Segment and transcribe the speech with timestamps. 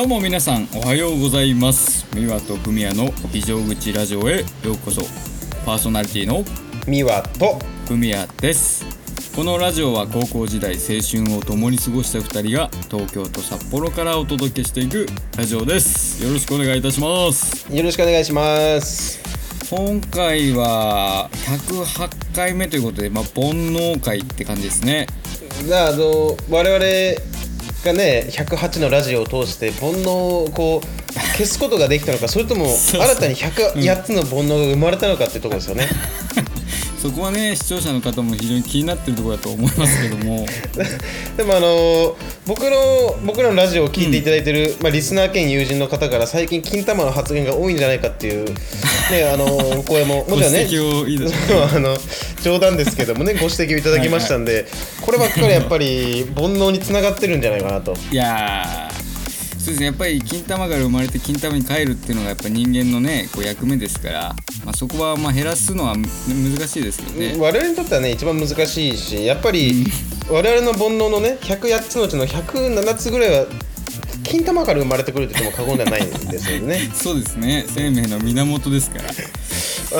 [0.00, 2.06] どうも皆さんおはようございます。
[2.14, 4.38] 三輪とふみやの非常口ラジオへ。
[4.38, 5.02] ようこそ。
[5.66, 6.42] パーソナリティの
[6.86, 7.58] ミワと。
[7.86, 8.86] ふみやです。
[9.36, 15.06] このラジオは高校時代青春を共に過ごした2人が東京と札幌からお届けしていく
[15.36, 16.24] ラジオです。
[16.24, 17.70] よろしくお願いいたします。
[17.70, 19.20] よろしくお願いします。
[19.68, 25.08] 今回は108回目ということで、まあ、煩悩会って感じですね。
[25.70, 27.29] あの我々
[27.84, 35.88] がね108のラジオを通して煩悩をこう消すことができたのかそれとも 新たに108つの煩悩が生まれたのかっていうところですよね
[37.00, 40.46] そこはね視聴者の方も非常に気になってるところだと思いますけども。
[41.36, 48.52] でもあの僕の僕らのラジオを聞いていただいてる、まあ、リスナー兼友人の方から最近金玉の発言が多いんじゃないかっていう、ね、
[49.32, 50.68] あの声ももちろんね
[51.74, 51.96] あの
[52.42, 54.66] 冗談ですけどもねご指摘をいただきましたんで、
[55.00, 57.94] こればっかりやっぱり煩悩につながってるんじゃないかなと。
[58.12, 58.89] いやー
[59.60, 59.86] そうですね。
[59.86, 66.06] やっぱり金玉から生まれて金玉に帰るっていうのがやっぱ人間のねこう役目ですから、まあ、そこはまあ減らすのはむ
[66.58, 69.84] 難しいですけどね、我々にとってはね一番難しいしやっぱり
[70.30, 73.46] 我々の煩悩のね108つのうちの107つぐらいは
[74.22, 76.90] 金玉から生まれてくるって言っても過言ではないんですよね。
[76.94, 77.64] そうですね。
[77.68, 79.10] 生命の源ですから。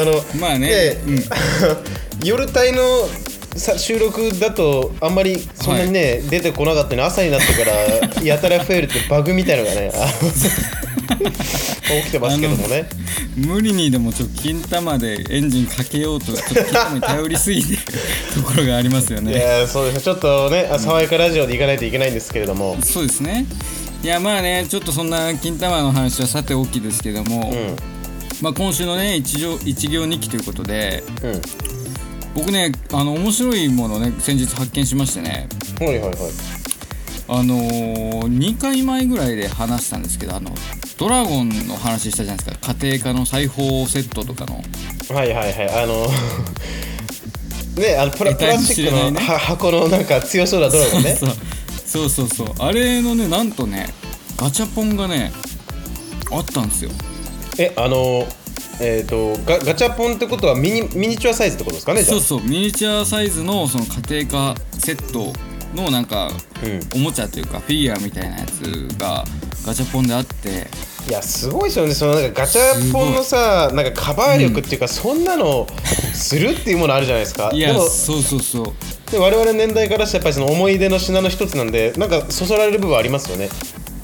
[0.00, 0.68] あのまあね。
[0.68, 1.24] でうん。
[2.22, 3.08] 夜帯の
[3.56, 10.30] さ収録だとあんまりそんなにね、出てこなかったのに朝になってから やたら増えるってバグみたいのがねあの
[12.02, 12.88] 起きてますけどもね。
[13.36, 17.78] 無理にでもちょっと金玉でエンジンかけようとちょっと金玉に頼りすぎてる
[18.34, 20.00] ところがありますよいねやそうですね。
[20.02, 23.46] ちょっとねあ爽やかラジオで行かないといけないんですけれども、そうですね。
[24.02, 27.76] いやまあねちょっとそんな金玉の話はさておきですけども、うん。
[28.40, 31.42] まあ、今週のね一行一行日記ということでうん
[32.34, 35.48] 僕ねあの面白いものをね先日発見しましてね。
[35.78, 36.16] はいはいはい。
[37.32, 40.50] あのー、2回前ぐらいで話したんですけどあの
[40.98, 42.74] ドラゴンの話したじゃないですか。
[42.74, 44.62] 家庭科の裁縫セットとかの。
[45.14, 45.82] はいはいはい。
[45.82, 46.06] あの
[47.80, 51.14] ねあのプラプラスチックの、ねは箱のなんか強そうなドラゴンね。
[51.16, 51.30] そう
[51.86, 52.08] そう。
[52.08, 53.92] そうそうあれのねなんとね
[54.36, 55.32] ガチャポンがね
[56.32, 56.90] あったんですよ。
[57.58, 58.26] えあの
[58.80, 65.32] えっ、とガガチャポンってことはミニミニチュアサイズってことですかねそうそうミニチュアサイズのその家庭科セット
[65.74, 66.30] のなんか
[66.64, 67.00] うん。
[67.00, 68.60] おもちゃというかフィギュアみたいなやつ
[68.98, 69.24] が
[69.64, 70.66] ガチャポンであって。
[71.08, 71.94] いやすごいですよね。
[71.94, 75.66] そのなんかガチャポンのさなんかカバー力っていうか、そんなの
[76.12, 77.50] するっていうものあるじゃないですか。
[77.54, 79.10] いやそうそうそう。
[79.10, 83.48] で我々年代からしてやっぱりその思い出の品の一つなんでなんかそそられる部分ありますよね。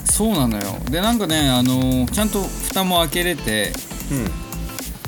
[0.04, 0.64] そうなのよ。
[0.90, 3.72] でなんかねあのーちゃんと蓋も開けれて
[4.10, 4.45] うん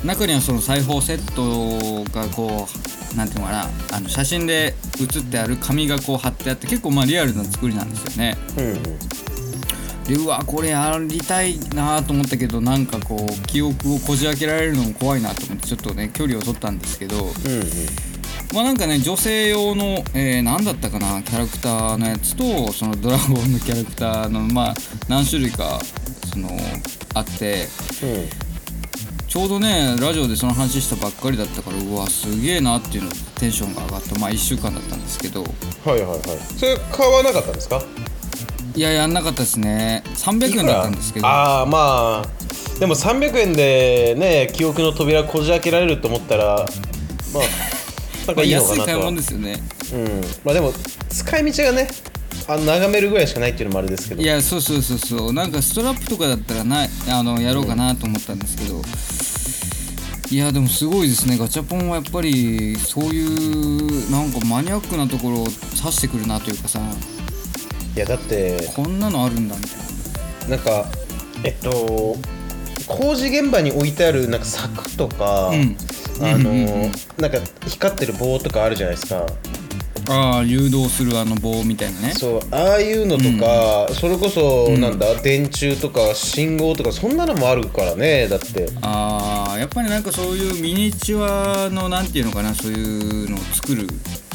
[0.03, 2.67] 中にはその裁縫セットがこ
[3.13, 8.37] うなんていうのかなあの写真で写ってある紙がこう貼ってあって結構まあリアルな作りなんですよね。
[8.57, 8.83] うんうん。
[10.05, 17.17] でうわこれやりたいなと思ったけどなんかこう記憶をこじ開けられるのも怖いなと思ってちょっとね距離を取ったんですけど。
[17.17, 17.33] うんうん。
[18.53, 24.75] まあなんかね女性用の、えー、何だったかなキャラクターのやつとそのドラゴンのキャラクターのまあ
[25.07, 25.79] 何種類か
[26.33, 26.49] その
[27.13, 27.67] あって
[29.29, 34.19] ちょうどねラジオでその話したばっかりだったからうわすげえなっていうのでテンションが上がった。
[34.19, 35.43] まあ1週間だったんですけど。
[35.43, 36.19] はいはいはい。
[36.57, 37.81] それ買わなかったんですか？
[38.75, 40.03] いややんなかったですね。
[40.15, 41.27] 300円だったんですけど。
[41.27, 46.65] ああまあでも300円でね記憶の扉こじ開けられると思ったら
[47.33, 47.43] まあ
[48.25, 49.61] なんかいいのか 安い買い物ですよね。
[49.93, 50.21] うん。
[50.43, 50.73] まあでも
[51.09, 51.87] 使い道がね
[52.49, 54.21] あの眺めるぐらいしかないっていうのもあれですけど。
[54.23, 55.33] いやそうそうそうそう。
[55.33, 58.81] なんかストラップとかだったらないあのやろうかなと思ったんですけど、
[60.31, 61.37] いやでもすごいですね。
[61.37, 65.51] ガチャポンはやっぱりそういうなんかマニアックなところを指
[65.91, 66.81] してくるなというかさ。
[67.95, 70.55] いやだってこんなのあるんだみたいな。
[70.57, 70.87] んか
[71.43, 72.17] えっと
[72.87, 75.77] 工事現場に置いてあるなんか柵とか、うん。
[76.21, 77.37] あの、うんうんうんなんか
[77.67, 79.17] 光ってる棒とかあるじゃないですか。
[79.19, 79.25] な
[80.07, 82.13] ああ誘導するあの棒みたいなね。
[82.13, 88.69] そうああいうのとか、それこそなんだ、電柱とか信号とかそんなのもあるからねだって。
[88.81, 93.87] あーやっぱりなんかそういうミニチュアのなんていうのかなそういうのを作る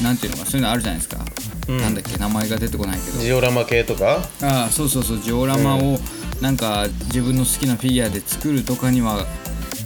[0.02, 1.24] なんていうのかそういうのあるじゃないですか、
[1.68, 1.78] うん。
[1.78, 3.18] なんだっけ名前が出てこないけど。
[3.18, 4.28] ジオラマ系とか？
[4.42, 5.98] ああそうそうそうジオラマを
[6.40, 9.26] なんか自分の好きなフィギュアで作るとかには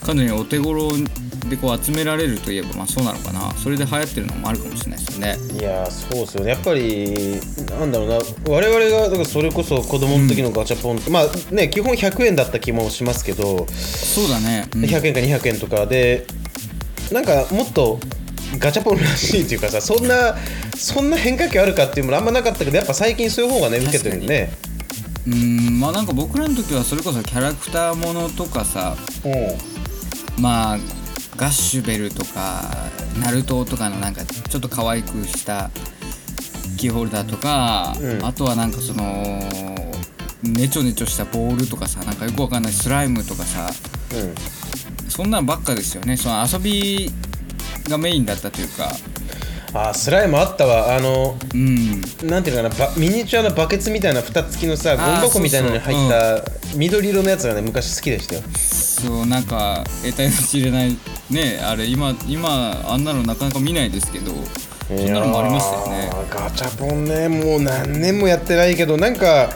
[0.08, 0.88] かなりお手頃
[1.50, 3.52] でこう集められるといえばまあそうなのかな。
[3.52, 5.36] それで流行ってるのもあるかもしれないですよね。
[5.60, 6.50] いやーそうですよね。
[6.52, 7.38] やっぱり
[7.78, 8.18] なんだろうな。
[8.48, 14.84] 我々がだからそれこそ子供の時のガチャポン、まあね基本100円だった気もしますけど、そうだね、うん。
[14.84, 16.26] 100円か200円とかで
[17.12, 18.00] なんかもっと
[18.58, 20.38] ガチャポンらしいっていうかさそんな
[20.74, 24.52] そんな変化球あるかっていうものあんまなかったけどやっぱ最近そういう方がね受けてるね。
[25.26, 25.78] うん。
[25.78, 29.77] まあなんか僕らの時はそれこそキャラクターものとかさうん
[30.40, 30.78] まあ
[31.36, 32.62] ガッシュベルとか
[33.20, 35.70] ナルトとかのなんかちょっと可愛くした
[36.78, 38.24] キーホルダーとか、うん。
[38.24, 39.02] あとはなんかその
[40.42, 43.70] ネチョネチョしたボールとかさなんかよくわかんないスライムとかさ
[44.14, 45.10] うん。
[45.10, 46.16] そんなんばっかですよね。
[46.16, 47.10] その遊び
[47.88, 48.90] がメインだったというか。
[49.74, 50.96] あースライムあったわ。
[50.96, 52.00] あのうん。
[52.28, 56.42] なんていうのかなバミニチュアのバケツみたいな蓋付きのさゴミ箱みたいなのに入った
[56.76, 58.42] 緑色のやつがね昔好きでしたよ
[59.00, 60.96] そうなんか得体の知れない
[61.30, 64.32] ねあれ今今あんなのなかなか見ないですけど
[64.88, 66.10] そんなのもありましたよね。
[66.30, 69.50] ガチャポンねもう何年もやってないけどなんか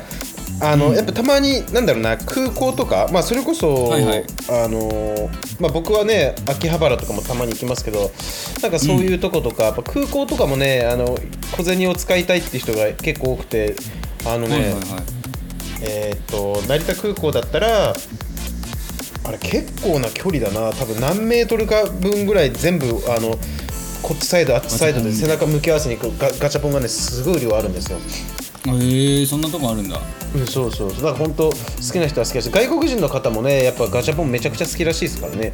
[0.60, 4.24] あの、やっぱたまになんだろうな空港とかまあそれこそ、はいはい。
[4.48, 5.28] あのー
[5.60, 8.10] まあ僕はね秋葉原とかもたまに行きますけど
[8.62, 11.16] なんかそういうとことか、やっぱ空港とかもねあの
[11.56, 13.74] 小銭を使いたいっていう人が結構多くて
[14.26, 14.82] あのね、はいはいはい。
[15.82, 17.94] えーっと成田空港だったら
[19.24, 20.72] あれ結構な距離だな。
[20.72, 23.38] 多分何メートルか分ぐらい全部あの
[24.02, 27.98] こっちサイドあっちサイドで背中向き合わせに行くガガチャポンがねすごい量あるんですよ、
[28.66, 30.00] へえそんなとこあるんだ。
[30.34, 31.02] うん、そうそうそう。
[31.02, 35.52] だから本当好きな人は好きだし外国人の方もねやっぱガチャポンめちゃくちゃ好きらしいですからね。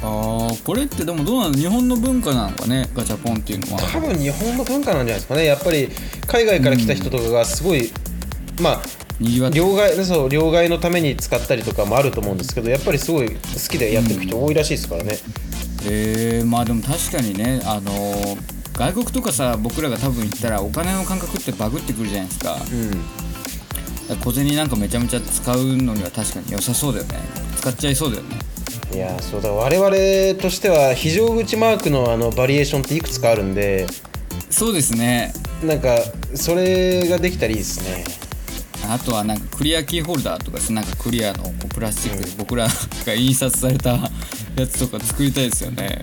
[0.00, 1.54] ーこれってでもどうなの？
[1.54, 3.82] 日本の文化なのかねガチャポンっていうのは。
[3.82, 5.44] 多分日本の文化なんじゃないですかね。
[5.44, 5.88] やっぱり
[6.26, 7.90] 海外から来た人とかがすごい、
[8.60, 8.80] まあ
[9.20, 13.36] にぎわ両替そう両替のために使ったりとかもあると思うんですけどやっぱりすごい好
[13.68, 15.18] きでやってる人多いらしいですからね、
[15.86, 22.54] えー、まあでも確かにねあのー外国とかさ僕らが多分行ったらお金の感覚ってバグってくるじゃないですか。
[22.54, 22.90] うん。
[24.08, 27.18] ら小銭なんかめちゃめちゃ使うのには確かに良さそうだよね。
[27.56, 28.36] 使っちゃいそうだよね。
[28.94, 29.50] いやーそうだ。
[29.50, 33.88] 我々としては非常口マークのあのバリエーションっていくつかあるんで
[34.48, 35.32] そうですね。
[35.64, 35.98] なんか
[36.36, 38.04] それができたらいいですね
[38.88, 42.66] あとはなんかクリアキーホルダーとかさなんかクリアのこうプラスチックで僕ら
[43.06, 46.02] が印刷されたやつとか作りたいですよね。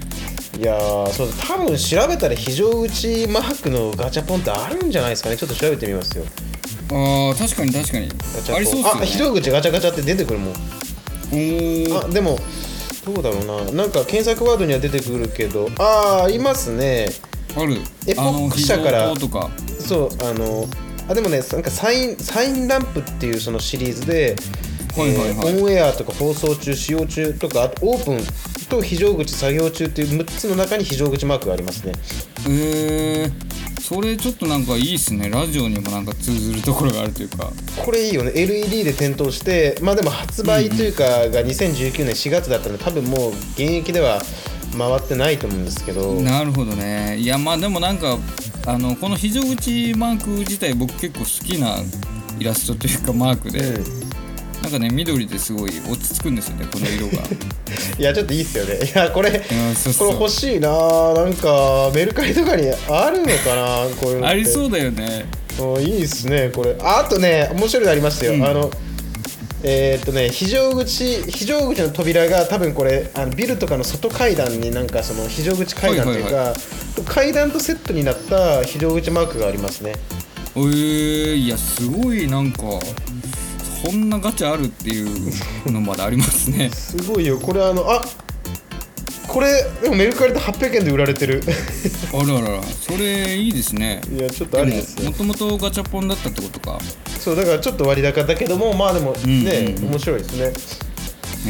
[0.60, 5.38] いやーそうだ多分調べたら非常口マークのガチャポンってあるんじゃないですかね。
[5.38, 6.24] ちょっと調べてみますよ。
[6.92, 8.08] あー確かに確かに。
[8.56, 9.02] ありそうっすよね。
[9.02, 10.54] あ非常口ガチャガチャって出てくるもん。
[10.54, 12.38] あでも
[13.04, 13.72] どうだろうな。
[13.72, 15.70] なんか検索ワードには出てくるけど。
[15.80, 17.10] ああいますね。
[17.58, 17.78] ある。
[18.08, 19.14] エポック社から。
[19.80, 20.68] そうあの
[21.07, 24.36] あでもねなんかサインサインランプっていうそのシリーズで、
[24.96, 25.28] はいはいはい。
[25.28, 28.19] えーオンエアとか放送中使用中とかあとオープン
[28.68, 31.94] と非常口作業中っていう6つの中に非常口マークがありますね。
[32.48, 35.30] えー、それちょっとなんかいいっすね。
[35.30, 37.52] ラジオにもなんか通ずるところがあるというか。
[37.78, 38.31] これいいよね。
[38.34, 44.22] LED で点灯してまあでも発売というかが2019年4月だったので多分もう現役では
[44.78, 46.13] 回ってないと思うんですけど。
[46.22, 47.18] なるほどね。
[47.18, 48.18] いやまあでもなんか
[48.68, 51.78] あのこの非常口マーク自体僕結構好きな
[52.40, 54.10] イラストというかマークで、うん。
[54.62, 57.24] なんかね緑ですごい落ち着くんですよねこの色が。
[58.00, 58.80] いやちょっといいっすよね。
[58.84, 60.70] いやこれこれ欲しいな。
[61.14, 65.26] なんかメルカリとかにあるのかなこういうのありそうだよね。
[65.60, 66.76] おいいっすねこれ。
[66.82, 68.44] ああとね面白いのありましたよ、うん。
[68.46, 68.72] あの
[69.68, 76.56] えーっとね非常口非常口の扉が多分これあのビルとかの外階段になんかその非常口階段というか、はいは
[77.06, 79.94] 階段とセットになった非常口マークがありますね。
[80.56, 82.60] えー、いやすごいなんか
[83.84, 86.69] そんなガチャあるっていうのまでありますね。
[86.74, 87.40] すごいよ。
[87.40, 88.06] これあのあ
[89.28, 91.42] これでもメルカリで800円で売られてる。
[92.14, 94.02] あらららそれいいですね。
[94.16, 96.80] いやちょっとありですよもともとガチャポンだったってことか
[97.26, 100.54] そうだからちょっと割高だけどもまあでもね、面白いですね。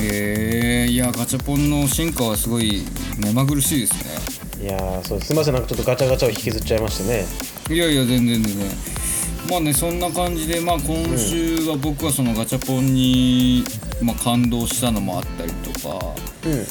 [0.02, 2.84] へえいやガチャポンの進化はすごい
[3.18, 4.68] 目まぐるしいですね。
[4.68, 5.54] いやーそうすみません。
[5.54, 7.26] なんかちょっとガチャガチャを引きずっちゃいましてね。
[7.70, 8.68] いやいや全然全然。
[9.52, 13.66] まあねそんな感じでまあ今週は僕はそのガチャポンに、
[14.02, 16.00] まあ、感動したのもあったりとか。
[16.46, 16.66] うん。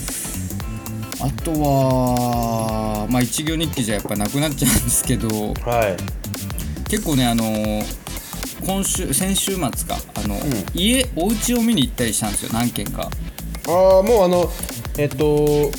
[1.29, 5.29] あとはまあ一行日記じゃやっぱなくなっちゃうんですけど。
[5.29, 6.89] はい。
[6.89, 7.83] 結構ねあの
[8.67, 9.71] 今週先週末か。
[10.15, 10.39] あの、
[10.75, 13.11] 家お家を見に行ったりしたんですよ何軒か。
[13.67, 14.53] ああもうあの
[14.99, 15.71] えっと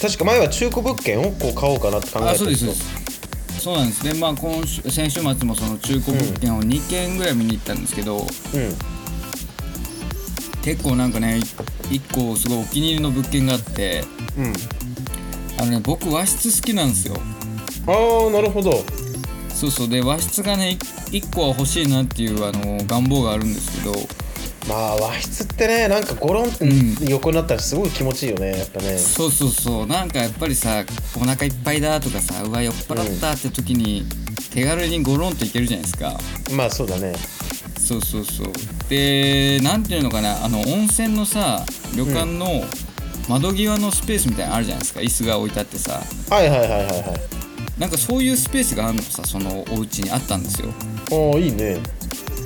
[0.00, 3.60] 確か前は中古物件をこう買おうかなって考えてあそうですそうです。
[3.60, 4.04] そうなんです。
[4.06, 8.26] ねまあ今週先週末もその中古物件を2軒ぐらい見に行ったんですけど、うん。
[10.62, 11.40] 結構なんかね
[11.90, 14.04] 1個すごいお気に入りの物件があって
[14.38, 14.52] うん。
[15.58, 17.16] あのね僕和室好きなんですよ。
[17.86, 18.82] ああなるほど
[19.60, 19.88] そうそう。
[19.88, 20.78] で和室がね
[21.10, 23.94] 1個は欲しいなっていうあの願望があるんですけど。
[24.68, 27.08] まあ和室ってねなんかゴロンってうん。
[27.08, 28.96] 横になったらすごい気持ちいいよねやっぱね。
[28.96, 29.86] そうそうそう。
[29.86, 30.82] なんかやっぱりさ
[31.14, 34.04] お腹いっぱいだとかさうわ酔っ払ったって時に
[34.54, 36.18] 手軽にゴロンといけるじゃないですか、
[36.52, 37.14] まあそうだね。
[37.78, 38.52] そうそうそう。
[38.88, 41.64] でなんていうのかなあの温泉のさ
[41.96, 42.64] 旅館の
[43.28, 45.00] 窓際のスペースみたいなのあるじゃないですか。
[45.00, 46.00] 椅子が置いてあってさ。
[46.30, 47.39] はいはいはいはいはい
[47.80, 50.68] なんかそういうスペースがあるのさそのお家にあったんですよ。
[51.10, 51.78] おーいいね。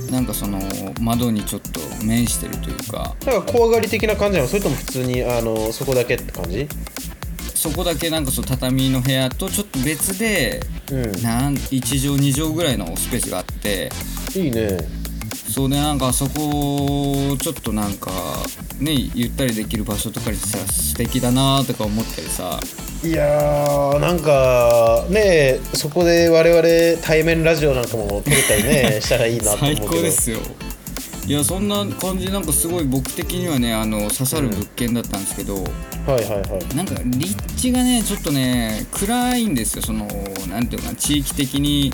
[0.09, 0.61] なんかその
[1.01, 3.13] 窓にちょっと面してるというか。
[3.25, 4.49] なんか怖がり的な感じなの？
[4.49, 6.69] それとも普通にあのそこだけって感じ？
[7.53, 11.21] そこだけなんかそう畳の部屋とちょっと別でうん。
[11.21, 13.91] なん1畳2畳ぐらいのスペースがあって。
[14.35, 14.77] いいね
[15.55, 18.11] そうでなんかそこちょっとなんか
[18.77, 22.59] ねゆったりできる場所とかにさ素敵だなとか思ったりさ。
[23.01, 29.87] いやーなんかねそこで我々対面ラジオなんかも撮れたりねしたらいいなと思う最けど。
[29.95, 30.39] 高ですよ
[31.27, 36.75] いやそんな感じなんかすごい僕的にはねあの刺さる物件だったんですけど、はいはいはい。
[36.75, 39.81] なんか立地がねちょっとね暗いんですよ。
[39.81, 40.05] その
[40.47, 41.91] なんていうのかな地域的に、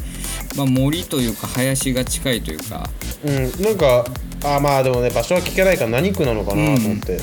[0.57, 2.89] まあ、森というか林が近いというか。
[3.23, 3.63] うん。
[3.63, 4.05] なんか
[4.43, 7.19] あまあでもね場所は聞けないから何区なのかなと思って、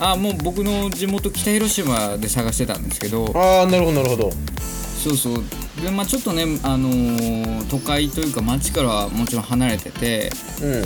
[0.00, 3.30] あもう僕の地元北広島で探してたんですけど。
[3.36, 4.32] ああなるほどなるほど。
[5.04, 5.44] そうそう。
[5.80, 10.32] でまあちょっとねあのー都会というか町からはもちろん離れてて。
[10.60, 10.84] うん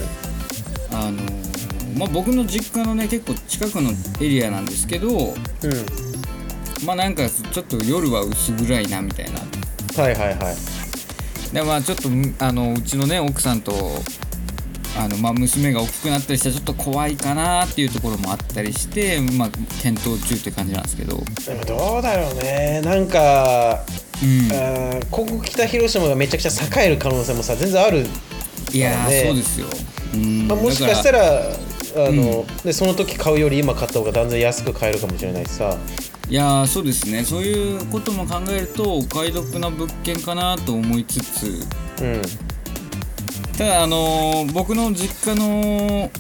[0.92, 5.34] あのーまあ僕の実家のね結構近くのエリアなんですけどうん。
[6.86, 9.40] まあなんかちょっと夜は薄暗いなみたいな。
[10.02, 11.54] はいはいはい。
[11.54, 13.72] でまあちょっとむあのうちのね奥さんと
[14.96, 19.50] あの、まあ、娘が大きくなったりしたらちょっと怖いかなっていうところもあったりして、まあ、
[19.82, 22.80] 検討中って感じなんですけど、でもどうだろうね。
[22.84, 23.84] なんか、
[24.22, 28.06] うん、あーここ北広島がめちゃくちゃ栄える可能性もさ全然ある、
[28.72, 28.92] いや
[29.24, 30.01] そうですよ、うん
[30.48, 31.20] まあ、もしかしたら
[31.94, 35.76] あの、でその時買うより今買った方が断然安く買えるかもしれないしさ。
[36.28, 37.24] いやーそうですね。
[37.24, 41.66] そういうことも考えるとお買い得な物件かなと思いつつ。
[42.00, 42.22] うん。
[43.58, 46.10] ただあのー僕の実家の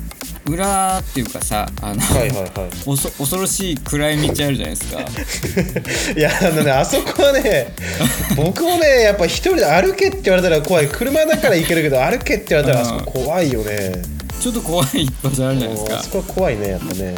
[0.46, 2.50] 裏っていうかさあの、はいはいはい。
[2.86, 5.00] おそ恐ろしい暗い道あるじゃないですか。
[6.18, 7.74] いやあのねあそこはね
[8.36, 10.88] 僕もねやっぱ一人で歩けって言われたら怖い。
[10.88, 13.92] 車だから行けるけど歩けって言われたらあそこ怖いよね。
[14.40, 15.98] ちょっと怖い場所あるじゃないですか。
[15.98, 17.14] あそこは怖いねやっぱね。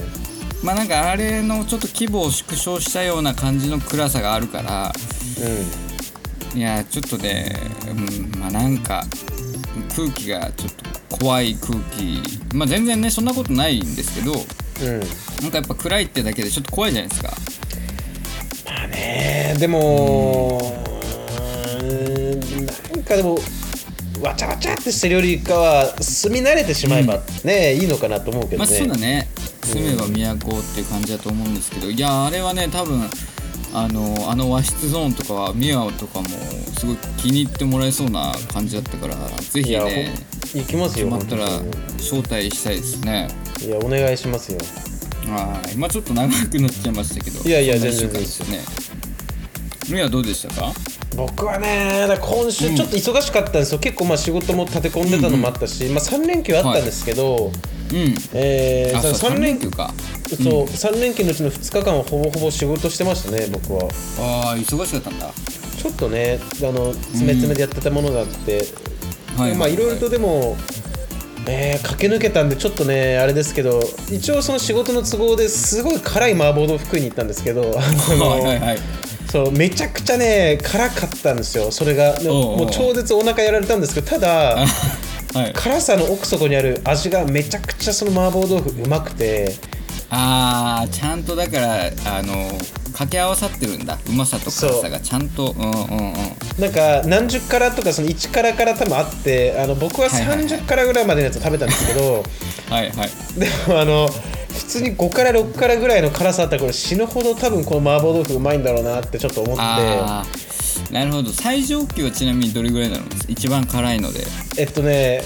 [0.62, 4.92] まあなんかあれのちょっと規模を縮小したような感じの暗さがあるから
[6.54, 7.54] ういやちょっとね、
[7.86, 7.92] う
[8.38, 9.04] ん、まあなんか
[9.94, 10.83] 空気がちょっと
[11.18, 12.22] 怖い空気。
[12.54, 15.00] まあ全然ねそんなことないんですけどんうん。
[15.42, 17.32] なんかやっぱ暗いってだけでちょっと怖いじゃないですか。
[18.66, 23.38] まあねでもうーんなんかでも
[24.22, 29.28] わちゃわちゃってしてるよりかは住み慣れてしまえばね、いいのかなと思うけどまあね、そうだね。
[29.64, 33.02] 住めば都っていう感じだと思うんですけどいやあれはね多分
[33.72, 36.28] あのあの和室ゾーンとかはミワとかも
[36.78, 40.14] すごい気に入ってもらえそうな感じだったからぜひね
[40.54, 41.10] 行きますよ。
[41.10, 43.28] 決まったら本招待したいですね。
[43.60, 44.58] いやお願いしますよ。
[45.26, 45.76] はい。
[45.76, 48.60] まあちょっと長くなっちゃいましたけどいやいや全然ですよね。
[49.90, 50.72] ルイはどうでしたか？
[51.16, 57.52] 僕はね今週ちょっと忙しかったんですよ、結構まあ仕事も立て込んでたのもあったし、まあ、3連休あったんですけど、うん。
[57.52, 59.92] あそうえーその3連休か。
[60.28, 63.84] そう、3連休のうちの2日間はほぼほぼ仕事してましたね僕は。
[64.18, 65.30] ああ忙しかったんだ。
[65.76, 68.64] ちょっとねあの詰め詰めでやってたものがあって、
[69.36, 70.56] はいまあいろいろとでも、
[71.46, 77.70] えー駆け抜けたんでちょっとねあれですけど一応その仕事の都合ですごい辛い麻婆豆腐食いに行ったんですけどはい
[78.42, 78.78] はいはい。
[79.30, 81.72] そうめちゃくちゃね辛かったんですよ。
[81.72, 82.70] それがでもおう。
[82.70, 84.64] 超絶お腹やられたんですけどただあ
[85.34, 85.52] はい。
[85.52, 89.54] 辛さの奥底にある味がめちゃくちゃその麻婆豆腐うまくて。
[90.10, 92.56] あーちゃんとだからあの
[92.94, 93.98] 掛け合わさってるんだ。
[94.08, 96.14] うまさと辛さがちゃんとうんうんうん。
[96.58, 100.46] なんか何十辛とかその1辛から多分あってあの僕ははいはいはい。
[100.46, 102.24] 30辛ぐらいまでのやつを食べたんですけど、
[102.70, 103.10] はいはい。
[103.36, 109.62] でもあの普通に5から6からぐらいの辛さあったらこれ死ぬほど多分この麻婆豆腐うまいんだろうなってちょっと思って。
[109.62, 110.26] ああ
[110.92, 111.32] なるほど。
[111.32, 113.04] 最上級はちなみにどれぐらいなの？
[113.26, 114.20] 一番辛いので。
[114.56, 115.22] えっとね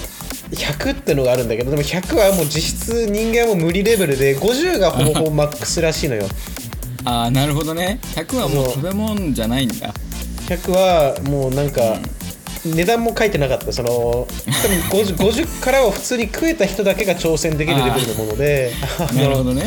[0.51, 6.25] 100ってのがあるんだけどでも100はもう実質人間はもう無理レベルで50がほぼほぼマックスらしいのよ
[7.05, 7.99] ああなるほどね。
[8.15, 9.93] 100はもう食べ物じゃないんだ。
[10.47, 11.81] 100はもうなんか、
[12.65, 13.71] 値段も書いてなかった。
[13.71, 14.27] その多
[14.91, 18.73] 分 50, 50 からを普通に食えた人だけが挑戦できるレベルのもので
[19.15, 19.63] なるほどね。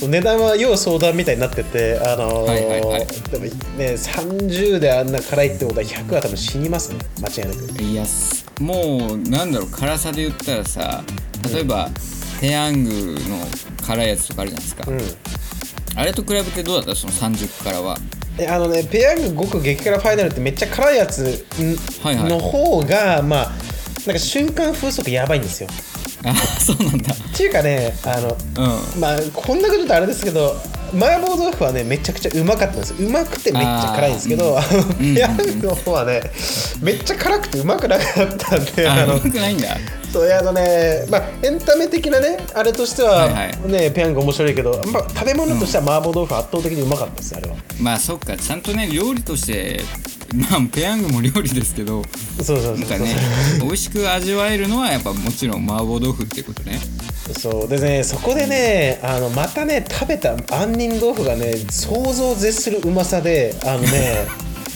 [0.00, 3.06] 値段は要相談みたいになっててあのーはいはいはい。
[3.30, 6.98] でもね30であんな辛いってことは100は多分死にますね。
[7.20, 7.82] 間違いなく。
[7.82, 11.04] いやすもうなんだろう辛さで言ったらさ
[11.52, 11.90] 例えば、
[12.40, 13.46] ペヤングの
[13.86, 14.98] 辛いやつとかあるじゃないですか、うん
[15.96, 16.94] あれと比べてどうだった？
[16.94, 17.98] その30からは。
[18.38, 21.22] えあのねペヤング極激辛ファイナルってめっちゃ辛いやつ
[21.60, 22.28] んはいはい。
[22.30, 23.52] の方が、まあ
[24.06, 25.68] なんか瞬間風速やばいんですよ。
[26.24, 27.12] あそうなんだ。
[27.14, 28.28] っていうかねあの
[28.94, 29.00] うん。
[29.00, 30.54] まあこんなこと言うとあれですけど
[30.94, 33.08] 麻婆豆腐はねめちゃくちゃうまかったんですよ。
[33.08, 34.58] うまくてめっちゃ辛いんですけど
[34.98, 36.22] ペヤングの方はね
[36.82, 39.76] めっちゃ辛くてうまくなかったんであのまくないんだ。
[40.12, 43.28] そうあのねまあエンタメ的なねあれとしては、
[43.66, 47.56] ねペヤング面白いけど、まあ、食べ物としては麻婆豆腐圧倒的にうまかったですあれは。
[47.80, 48.36] まあそっか。
[48.36, 49.80] ちゃんとね料理として
[50.34, 52.02] まあペヤングも料理ですけど
[52.42, 52.78] そうそうそうそう。
[52.80, 53.14] なんかね
[53.62, 56.78] 美味しく味わえるのはやっぱもちろん麻婆豆腐っていうことね
[57.38, 57.68] そう。
[57.68, 64.26] でねそこでねあのまたね食べた杏仁豆腐がね想像を絶するうまさであのね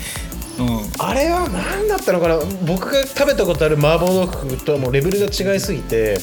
[0.58, 0.80] うん。
[0.98, 2.38] あれは何だったのかな？
[2.66, 6.18] 僕が食べたことある麻婆豆腐とはもうレベルが違いすぎて。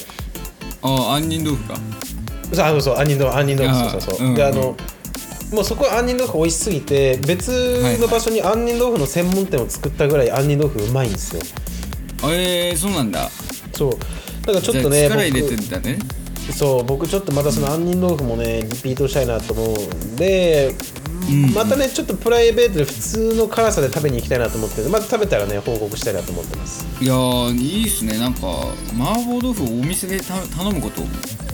[0.81, 1.79] あ杏仁豆腐か。
[2.53, 4.75] そうあそう杏仁豆腐杏仁豆腐そうそうそう、うんであの
[5.51, 7.51] もうそこは杏仁豆腐美味しすぎて別
[7.99, 11.41] の場所に杏仁豆腐の専門店を作ったぐらい杏仁豆腐うまいんですよ。
[12.23, 13.29] えー、そうなんだ。
[13.77, 13.97] そう
[14.45, 15.99] だからちょっとね力入れて僕んだね。
[16.51, 20.75] そう僕ちょっとまたその杏仁豆腐もねリピートしたいなと思うんで、
[21.29, 21.53] うん。
[21.53, 26.85] またねちょっとプライベートで普通の辛さで食べに行きたいなと思ってまた食べたらね報告したいなと思ってます。
[27.01, 28.19] いやーいいっすね。
[28.19, 28.41] なんか
[28.99, 31.01] 麻婆豆腐をお店でた頼むこと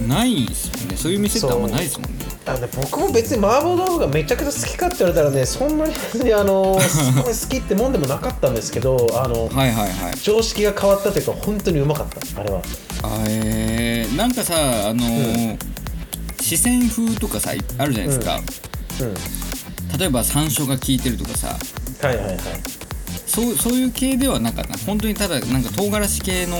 [0.07, 0.97] ないっすもんね。
[0.97, 2.18] そういう店ってあんまないですもんね
[2.49, 10.15] あのね僕も別に麻婆豆腐がめちゃくちゃ好きかって言われたらねそんなに別にあのすごい好きってもんでもなかったんですけどあのはいはいはい。
[10.21, 12.61] 常識が変わったというか本当にうまかったあれは。
[13.03, 14.55] あえー、なんかさ
[14.89, 15.79] あのー
[16.41, 18.39] 四川風とかさあるじゃないですか、
[19.01, 19.99] うん。
[19.99, 21.55] 例えば山椒が効いてるとかさ。
[22.01, 22.37] はいはいはい。
[23.27, 24.77] そうそういう系ではなかった。
[24.79, 26.57] 本当にただなんか唐辛子系の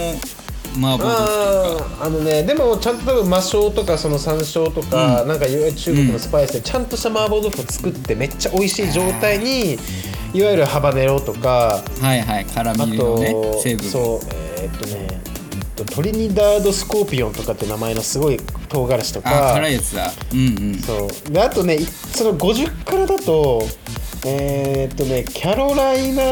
[0.78, 2.06] 麻婆豆腐とか？
[2.06, 9.74] あのねでもちゃんと多分魔椒とかその山椒とか、なんかいわゆる中国のスパイスでちゃんとした麻婆豆腐を作ってめっちゃ美味しい状態に
[10.34, 13.90] いわゆるハバネロとかはいはい辛あみのねと成分。
[13.90, 14.28] そう
[14.60, 15.16] えーっとねえ
[15.82, 20.12] っとトリニダード・スコーピオンとかって名前のすごい唐辛子とあか辛いやつだ。
[20.34, 20.76] うんうん。
[20.80, 21.32] そう。
[21.32, 23.64] であとねいその50からだと
[24.26, 26.24] えーっとねキャロライナ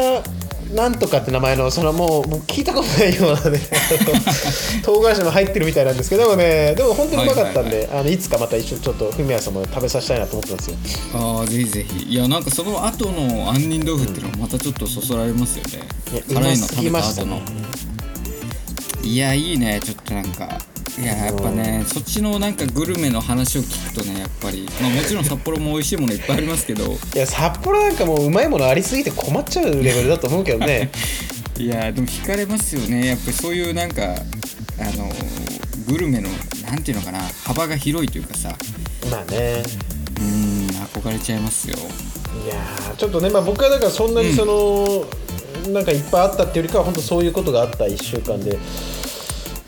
[0.74, 3.60] なんとかって名前のそのもうもう聞いたことないようなね
[4.84, 10.78] 唐辛子も入ってるみたいなんですけどでもねでも本当にうまかったんで、いあのいつかまた一緒にちょっとフミヤさんも食べさせたいなと思ってますよ。
[11.16, 12.04] ああぜひぜひ。
[12.06, 17.42] いやなんかその後の杏仁豆腐っていうのもまたちょっとそそられますよね、いや辛いの食べた後の、
[19.04, 20.60] いやいいねちょっとなんか
[21.00, 26.86] いややっぱねそっちのなんかグルメの話を聞くとねやっぱり、まあ、もちろん札幌も美味しいものいっぱいありますけど。
[27.16, 30.90] いや札幌なんかもううまいものありすぎて困っちゃうレベルだと思うけどね。
[31.60, 33.08] いやでも惹かれますよね。
[33.08, 35.12] やっぱりそういうなんかあの
[35.88, 36.30] グルメの
[36.66, 37.20] なんていうのかな。
[37.44, 38.56] 幅が広いというかさ。
[39.12, 39.64] まあね。
[40.20, 41.78] うん憧れちゃいますよ。
[42.46, 45.06] いやーちょっとね、まあ、僕はだからそんなにその、
[45.72, 48.58] なんかいっぱいあったっていうよりかは本当そういうことがあった1週間で、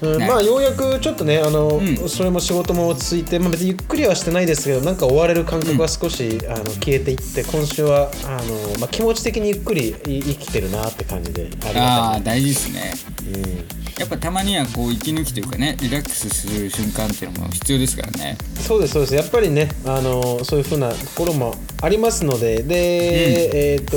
[0.01, 0.27] うんね。
[0.27, 2.09] まあようやくちょっとねあの、ん。
[2.09, 12.93] それも仕事も落ち着いて、まあ、別にゆっくりはしてないですけどなんか追われる感覚は少し、あの消えていって今週はあの、まあ、気持ち的にゆっくりい生きてるなって感じであああ大事ですね。
[13.33, 13.79] うん。
[13.99, 18.38] やっぱたまにはこう息抜きというかねリラックスする瞬間っていうのも必要ですからね。
[18.55, 19.15] そうですそうです。
[19.15, 23.92] やっぱりねあのそういうふうなところもありますのでで、えっ、と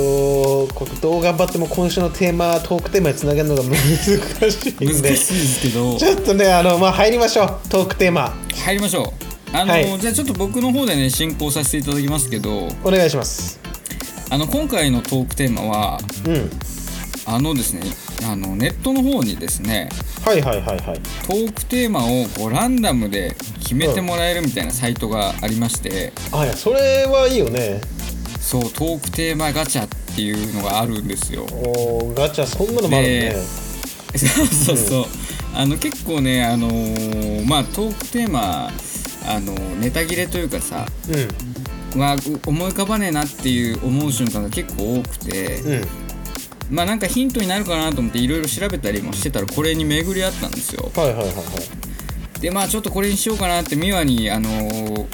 [0.73, 5.97] こうどう頑張っても今週のテーマトークテーマにつなげるのが難しいんで難しいですけど。
[5.97, 7.69] ちょっとねあのまあ入りましょう。
[7.69, 8.33] トークテーマ。
[8.55, 9.55] 入りましょう。
[9.55, 9.99] あの、はい。
[9.99, 12.69] じゃあちょっと僕の方でね進行させていただきますけど。
[12.83, 13.59] お願いします。
[14.29, 16.49] あの今回のトークテーマはうん。
[17.25, 17.81] あのですね
[18.29, 19.89] あのネットの方にですね
[20.25, 20.99] はいはいはいはい。
[21.27, 27.81] トークテーマをこうランダムで決めてもらえるみたいなサイトがありまして、あいやそれはいいよね。
[28.39, 31.43] そうトークテーマガチャっていうのがあるんですよ。
[31.43, 33.19] おーガチャそんなのもあるね。
[34.13, 35.05] でそうそうそう、
[35.55, 38.69] あの結構ねあのーまあトークテーマ
[39.27, 40.85] あのネタ切れというかさ
[41.95, 46.02] うは思い浮かばねえなっていう思う瞬間が結構多くて、んうん
[46.69, 50.91] まあなんかヒントになるかなと思っていろいろ調べたりもしてたらこれに巡り合ったんですよ。
[50.95, 51.33] はいはいはいはい
[52.43, 55.05] でまあちょっとこれにしようかなって美和にあのー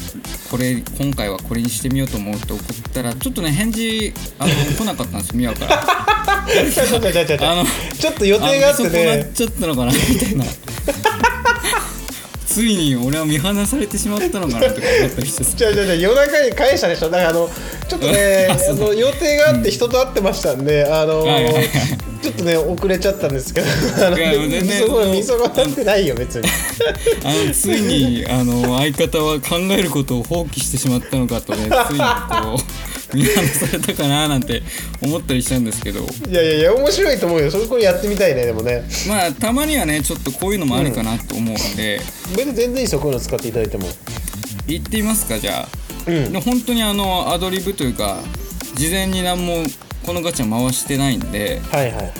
[0.50, 5.86] これ今回はこれにしてみようと思うって送ったらちょっとね返事あの来なかったんです美和から。
[8.00, 10.46] ちょっと予定があってあ見損なねっちゃったのかなみたいな
[12.60, 15.56] ついに俺は見放されてしまったのかなとか思ったりしてさ。
[15.56, 17.10] じゃあじゃあじゃあ夜中に返したでしょ。
[17.10, 17.50] だからあの
[17.88, 21.69] ちょっとね あの予定があって人と会ってましたんで、あのはいはいはい。
[22.22, 23.67] ちょっとね遅れちゃったんですけど
[25.08, 26.50] 見損なってないよ別 に。
[27.24, 34.62] あのついにあの相方は考えることを放棄してしまったのかとねついにこう見放されたかななんて
[35.02, 36.02] 思ったりしたんですけど。
[36.30, 37.52] いやいやいや面白いと思うよ。
[37.52, 38.84] それこれやってみたいねでもね。
[39.08, 42.00] まあたまにはねちょっとこういうのもあるかなと思うんで、
[42.36, 43.88] 別に全然いいですよこういうの使っていただいても。
[44.67, 45.67] 行ってみますかじゃあ、
[46.08, 46.32] うん。
[46.32, 48.17] で本当にあのアドリブというか
[48.76, 49.63] 事前に何も
[50.06, 52.12] このガチャ回してないんで、はいはいはい。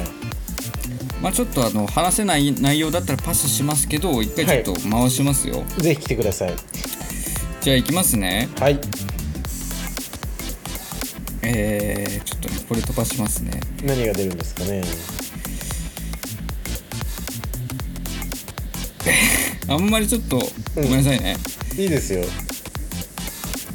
[1.21, 6.54] まあ、ちょっとあの話せない内容だったらパスしますけど一回ちょっと回しますよ、ぜひ来てください。
[7.60, 8.47] じゃあ行きますね。
[8.58, 8.80] はい
[11.52, 13.60] えー、ちょっとねこれ飛ばしますね。
[13.84, 14.84] 何が出るんですかね。
[19.68, 20.38] あんまりちょっと
[20.76, 21.38] ごめんなさいね、
[21.78, 22.24] いいですよ。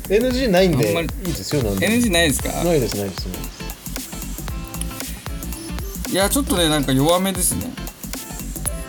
[0.09, 1.89] NG ないんであんまりいいですよなんで。
[1.89, 2.51] NG ないですか？
[2.65, 3.33] ないですないですね
[6.13, 7.63] いやちょっとねなんか弱めですね。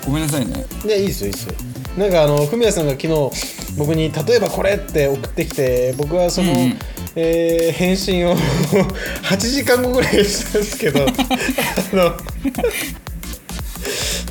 [0.06, 0.66] ごめんなさいね。
[0.86, 1.54] いやいいですよいいですよ。
[1.98, 3.32] なんかあのフミヤさんが昨日
[3.78, 6.78] 僕に「例えばこれ」って送ってきて僕はその、うんうん
[7.16, 8.36] えー返信を
[9.24, 12.04] 8時間後ぐらいにしたんですけど あの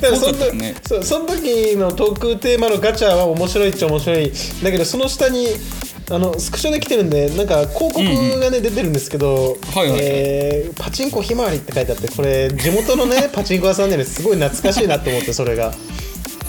[0.01, 0.35] だからその
[0.87, 4.31] そその時のトークテーマのガチャは面白いっちゃ面白い。
[4.63, 5.47] だけどその下に
[6.11, 15.73] あのスクショで来てるんでなんか広告がね、出てるんですけど、はいはいえーパチンコひまわりって書いてあってこれ地元のね パチンコ屋さんでねすごい懐かしいなと思ってそれが。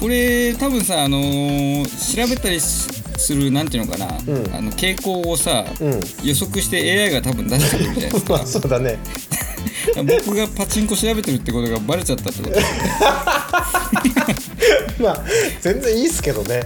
[0.01, 2.65] これ多分さあのー調べたりし
[3.19, 4.11] するなんていうのかな、ん。
[4.11, 4.13] あ
[4.61, 6.01] の傾向をさ、うん。
[6.23, 8.99] 予測して AI が多分出してるみたいですまかあそうだね。
[10.25, 12.55] 僕がパチンコ調べてるってことがバレちゃったってこと。
[12.55, 12.61] で
[14.97, 15.25] すまあ
[15.61, 16.63] 全然いいっすけどね。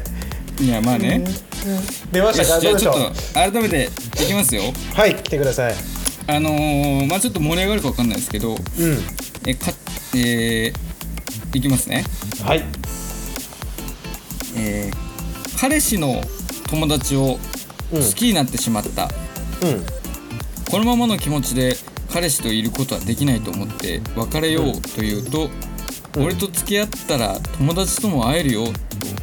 [0.61, 1.25] いやまあね、
[2.13, 3.89] 出ましたじゃあちょっと改めて
[4.23, 4.63] いきますよ。
[4.95, 5.75] はい来てください。
[6.27, 8.55] あのー、まあちょっと盛り上がるかわかんないですけど。
[8.55, 8.59] うん。
[9.47, 9.73] えか
[10.15, 10.73] えー、
[11.55, 12.05] いきますね。
[12.45, 12.65] はい。
[14.57, 16.23] えー、彼氏の
[16.71, 17.39] 友達を
[17.93, 19.11] 好きになってしまった、うん。
[20.71, 21.77] このままの気持ちで
[22.13, 25.51] 彼氏といることはできないと思って別れようと言うと、
[26.17, 26.25] うん。
[26.25, 28.71] 俺と付き合ったら友達とも会えるよと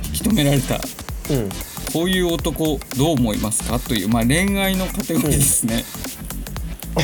[0.07, 0.75] 引き止められた。
[0.75, 1.49] うん。
[1.93, 3.79] こういう男どう思いますか？
[3.79, 5.85] という、まあ、恋愛のカテゴリーですね、
[6.93, 7.01] こ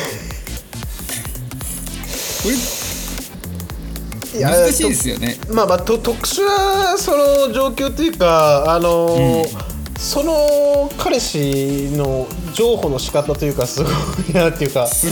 [2.49, 2.53] れ
[4.41, 5.37] 難しいですよね。
[5.47, 9.72] とまあまあと特殊なその状況というかあのー
[10.03, 13.93] その彼氏の譲歩の仕方というかすごい
[14.33, 15.07] なっていうかす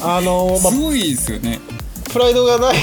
[0.00, 1.58] あのーまあすごいですよね。
[2.12, 2.76] プライドがない。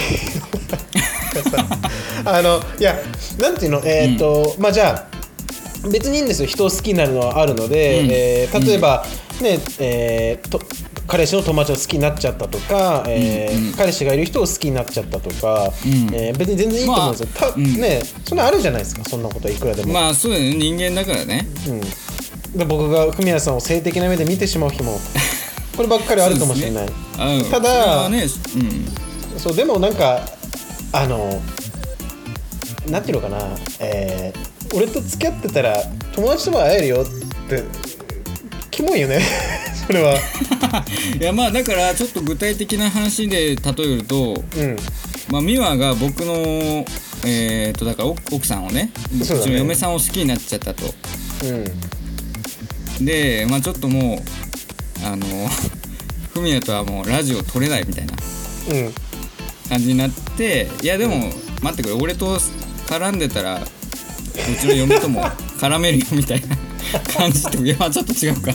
[2.25, 2.97] あのいや
[3.39, 3.81] なんていうの？
[3.85, 6.47] えっ、と、まあじゃあ別にいいんですよ。
[6.47, 8.07] 人を好きになるのはあるので、うん。
[8.11, 9.05] えー例えば、
[9.41, 10.59] ねえーと
[11.07, 13.73] 彼氏の友達を好きになっちゃったとか、えーうんうん。
[13.73, 16.13] 彼氏がいる人を好きになっちゃったとか、うん。
[16.13, 17.73] えー別に全然いいと思うんですよ、たまあうん。
[17.81, 20.55] ねそんなあるじゃないですかそんなこといくらでも、まあそうだよね。
[20.55, 21.47] 人間だからね。
[21.67, 21.81] うん、
[22.59, 24.99] で僕がフミヤさんを性的な目で見てしまう日も
[25.75, 27.45] こればっかりあるかもしれない、うん。
[27.51, 28.23] ただね
[28.55, 29.39] うん。
[29.39, 30.27] そうでもなんか
[30.91, 31.41] あの
[32.89, 33.37] なんていうのかな、
[33.79, 35.77] えー俺と付き合ってたら
[36.13, 37.63] 友達とも会えるよって
[38.69, 39.21] キモいよね
[39.87, 40.15] それは。
[41.19, 44.75] いやまあだからちょっと具体的な話で例えるとうん。
[45.31, 46.85] まあ美和が僕の
[47.25, 50.93] えー、とだから奥奥さんをねうちの嫁さんを好きになっちゃったと。
[52.99, 53.05] うん。
[53.05, 54.21] でまあちょっとも
[55.03, 55.25] うあの
[56.33, 58.13] フミヤとはもうラジオ撮れないみたいな
[58.69, 58.93] うん。
[59.69, 62.39] 感じになっていやでも待ってくれ俺と
[62.87, 65.23] 絡んでたらうちの嫁とも
[65.59, 66.55] 絡めるよみたいな
[67.13, 68.53] 感じっていやまあちょっと違うか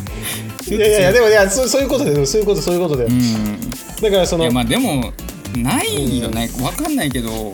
[0.68, 3.60] いやいやでもいやそうそういうことだよそういうことそういうことだよ、うん。
[4.00, 5.12] だからそのいやまあでも
[5.56, 6.48] ないよね。
[6.62, 7.52] わかんないけどこ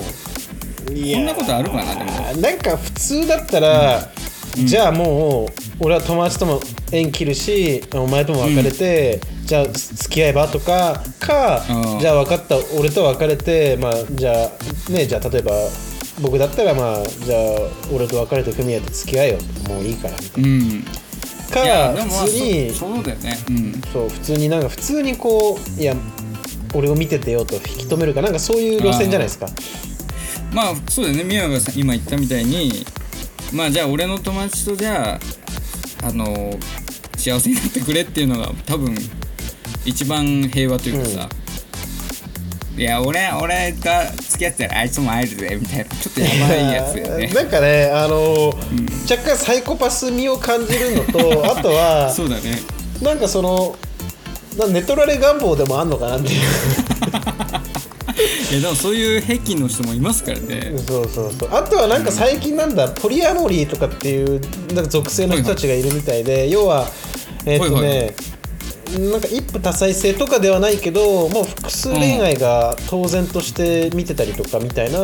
[0.95, 2.41] んなことあるかなでも。
[2.41, 4.09] なんか普通だったら、
[4.55, 5.49] じゃあもう
[5.81, 6.61] 俺は友達とも
[6.93, 11.99] 縁切るしお前とも別れて、じゃあ付き合えばとかか、うん。
[11.99, 15.53] じゃあ分かった俺と別れてまあじゃあねじゃあ例えば
[16.21, 17.41] 僕だったらまあじゃあ
[17.93, 19.39] 俺と別れてフミヤと付き合えよ。
[19.69, 20.85] もういいからみたいうん。
[20.85, 20.85] な。
[21.51, 21.61] か
[21.95, 23.39] 普通にそそうだよね。
[23.49, 23.81] うん。
[23.93, 25.95] そう普通になんか普通にこういや
[26.75, 29.47] 俺を見ててよと引き止めるかなんかそういう路線じゃないですか。
[30.53, 31.25] まあそうだよね。
[31.25, 32.85] 宮がさ今言ったみたいに
[33.53, 35.19] まあじゃあ俺の友達とじゃ
[36.03, 36.59] ああの
[37.17, 38.95] 幸せになってくれっていうのが多分
[39.85, 41.29] 一番平和というかさ、
[42.79, 45.85] いや俺俺が付き合ってたらあいつも会えるぜみたいな。
[45.85, 47.27] ちょっとやばいやつだよね。
[47.35, 48.55] なんかねあの、
[49.11, 51.19] 若干サイコパス味を感じるのと
[51.51, 52.63] あとはそうだね。
[53.03, 53.75] なんかその
[54.57, 56.41] なネトラレ願望でもあんのかなっていう。
[58.51, 60.75] いやでもそういう癖の人もいますからね。
[60.87, 61.49] そうそうそう。
[61.53, 64.41] あとはなんか最近なんだ、ポリアモリーとかっていう
[64.73, 66.89] なんか属性の人たちがいるみたいで、要は
[67.45, 68.15] えっ、とね、はいはい
[68.97, 75.03] なんか一夫多妻制とかではないけどもう複数恋愛が当然として見てたりとかみたいな、あ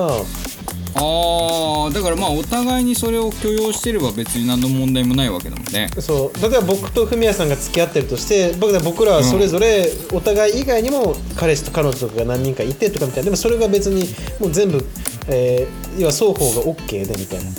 [0.96, 5.90] あだからまあお互いにそれを許容してれば別に何の問題もないわけだもんね。
[5.98, 6.40] そう。
[6.40, 13.24] 例えば僕とフミヤさんが付き合ってるとして僕ら僕らはそれぞれお互い以外にも彼氏と彼女とかが何人かいてとかみたいな。
[13.24, 14.04] でもそれが別に
[14.40, 14.84] もう全部、
[15.28, 17.50] えー要は双方が OK でみたいな。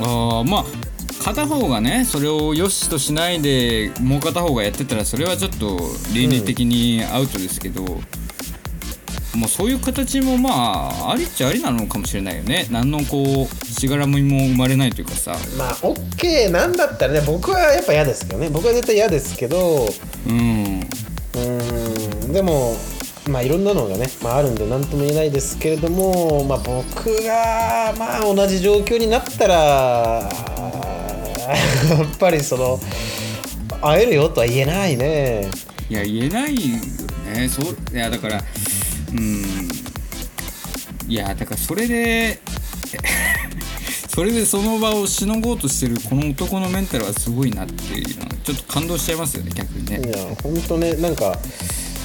[0.00, 0.64] ああまあ
[1.22, 5.78] 片方がねそれを良しとしないでもう片方がやってたらそれはちょっと
[6.14, 8.00] 倫理的にアウトですけど、
[9.36, 12.66] まあそういう形もまあありっちゃありなのかもしれないよね。
[12.70, 15.36] 何のこうしがらみも生まれないというかさ。
[15.56, 18.50] まあ OK なんだったらね僕はやっぱ嫌ですけどね。
[18.50, 19.88] 僕は絶対嫌ですけど。
[20.26, 20.80] うん。
[21.34, 22.32] うーん。
[22.32, 22.76] でも
[23.28, 29.54] まあいろんなのがね、まあ、あるんで何とも言えないですけれども、まあ、僕がまあ同じ状況になったら
[30.28, 32.80] やっぱりその
[33.80, 35.48] 会えるよとは言えないね。
[35.88, 36.76] いや言えないよ
[37.32, 37.48] ね。
[37.48, 38.42] そういやだから
[39.12, 39.68] うん。
[41.08, 42.38] いやだからそれで
[44.08, 50.00] それでその場をしのごうとしてるこの男のメンタルはすごいなっていうのはちょっと感動しちゃいますよね逆にね。
[50.04, 51.38] いや本当ねなんか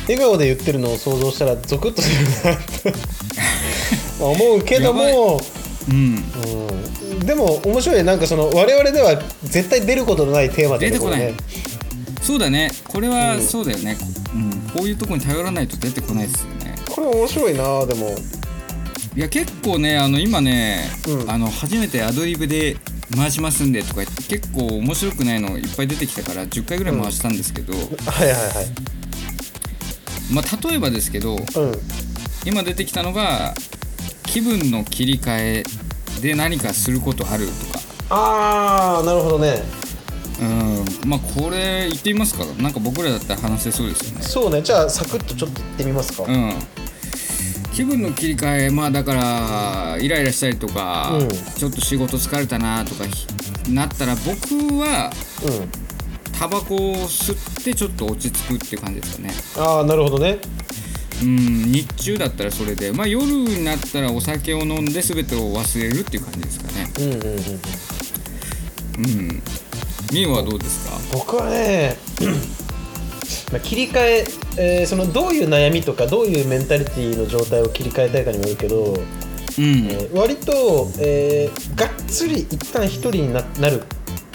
[0.08, 2.94] 笑顔で言ってるのを想像したらゾクッとするなって。
[4.20, 5.42] まあ思うけども
[5.90, 6.24] うん。
[7.12, 7.20] うん。
[7.26, 10.90] でも面白いねなんかその我々では絶対出ることのないテーマだね。
[10.90, 11.34] 出てこない。
[12.22, 12.72] そうだね。
[12.86, 13.42] これはうん。
[13.42, 13.98] そうだよね、
[14.34, 16.55] うん、こういうとこに頼らないと出てこないですよ
[17.10, 18.16] 面白いなでも。
[19.16, 21.32] いや結構ねあの今ね、うん。
[21.32, 22.76] あの初めてアドリブで
[23.16, 30.34] 回しますんでとか言って結構面白くないのいっぱい出てきたから10回ぐらい回したんですけど、はいはいはい。
[30.34, 31.42] まあ例えばですけどうん。
[32.46, 33.54] 今出てきたのが
[34.24, 35.64] 気分の切り替え
[36.22, 37.86] で何かすることあるとか。
[38.10, 39.64] ああなるほどね。
[40.42, 41.10] うん。
[41.10, 42.44] まあこれ言ってみますか。
[42.62, 44.24] なんか僕らだったら話せそうですよね。
[44.24, 44.62] そうね。
[44.62, 46.54] じゃあサクッとちょっと言ってみますか、うん
[47.76, 51.28] 気分の切り替えまあだからイライラしたりとか、うん。
[51.30, 53.28] ちょっと仕事疲れたなとかひ
[53.70, 54.32] なったら僕
[54.80, 55.12] は
[55.44, 55.86] うん。
[56.40, 59.34] タバコを吸ってちょっと落ち着くっていう感じですかね。
[59.58, 60.38] ああなるほどね。
[61.22, 66.92] うん日中だったらそれでまあ夜になったらお酒を飲んで全てを忘れるっていう感じですかね。
[67.00, 67.20] うんうんうん
[68.98, 69.44] うん。
[70.14, 70.98] ミンはどうですか？
[71.12, 71.98] 僕はね
[73.52, 74.26] まあ切り替え
[74.58, 83.84] えーそのどういう悩みとかどういうメンタリティの状態を切り替えたいかにもよるけど、うん、えー割と、えーがっつり一旦一人にななる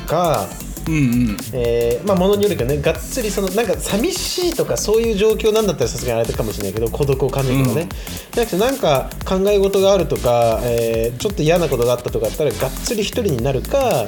[0.07, 0.47] か、
[0.87, 0.99] うんう
[1.33, 1.37] ん。
[1.53, 7.89] えーまあものによるけどねがっつりそのなんか寂しいとかそういう状況なんだったらさすがにあれかもしれないけど孤独を感じるとかね、うん。
[7.89, 14.05] じゃなくてなんか考え事があるとか、えーちょっと嫌なことがあったとかだったらがっつり一人になるか、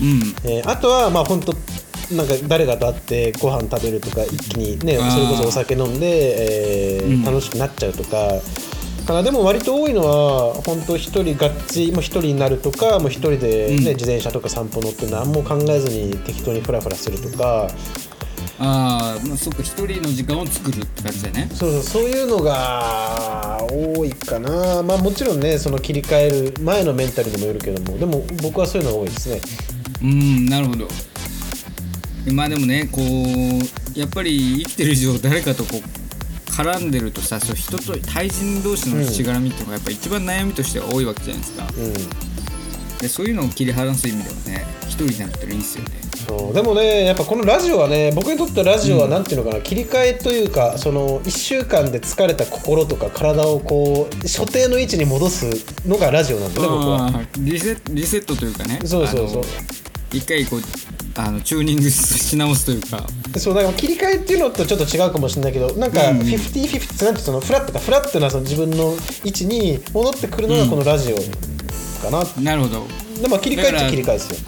[0.00, 0.34] うん。
[0.44, 1.54] えーあとはまあ本当
[2.12, 7.24] なんか誰かと会ってご飯食べるとか一気にねそれこそお酒飲んで、えーうん。
[7.24, 8.40] 楽しくなっちゃうとか。
[9.06, 13.76] かなでも割と多いのは本当一人がっつりもう一人になるとかもう一人で、ねうん。
[13.78, 17.70] 自転車とか散歩乗って何も考えずに適当にフラフラするとか。
[18.58, 21.48] ああまあそっか一人の時間を作るって感じだね。
[21.52, 24.82] そうそうそういうのが多いかな。
[24.82, 29.40] まあもちろんねその切り替える前のメンタルにもよるけどもでも僕はそういうのが多いですね。
[30.02, 30.88] うんなるほど
[32.32, 41.66] まあでもねこうやっぱり生きてる以上誰かとこう絡んでるとさそう人と対人同士のしがらみっていうのがやっぱ一番悩みとしては多いわけじゃないですか。
[41.76, 41.92] うん。
[42.98, 45.90] でそういうのを切り離す意味ではね一人になったらいいですよね。
[46.26, 46.54] そう。
[46.54, 55.46] でもねやっぱこのラジオはね僕にとってラジオはなんていうのかな、切り替えというかその1週間で疲れた心とか体をこう所定の位置に戻す
[55.86, 57.22] のがラジオなんだね僕は。
[57.38, 58.80] リセリセットというかね。
[58.86, 59.42] そうそうそう
[60.16, 60.60] 一回こう
[61.16, 63.06] あのチューニングし直すというか。
[63.38, 66.18] そうだから切り替えっていうのとちょっと違うかもしれないけどなんかうん。
[66.20, 73.06] 50-50なんてそのフラットかフラットなその自分の位置に戻ってくるのがこのラジオかな、なるほど。
[73.20, 74.38] でも切り替えっちゃ切り替えですよ